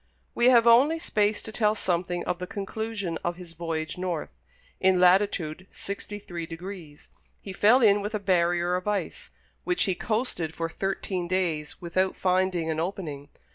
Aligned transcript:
We 0.33 0.47
have 0.47 0.65
only 0.65 0.97
space 0.97 1.43
to 1.43 1.51
tell 1.51 1.75
something 1.75 2.25
of 2.25 2.39
the 2.39 2.47
conclusion 2.47 3.19
of 3.23 3.35
his 3.35 3.53
voyage 3.53 3.99
north. 3.99 4.31
In 4.79 4.99
latitude 4.99 5.67
sixty 5.69 6.17
three 6.17 6.47
degrees, 6.47 7.09
he 7.39 7.53
fell 7.53 7.83
in 7.83 8.01
with 8.01 8.15
a 8.15 8.19
barrier 8.19 8.73
of 8.75 8.87
ice, 8.87 9.29
which 9.63 9.83
he 9.83 9.93
coasted 9.93 10.55
for 10.55 10.69
thirteen 10.69 11.27
days 11.27 11.79
without 11.81 12.15
finding 12.15 12.67
an 12.71 12.79
opening. 12.79 13.29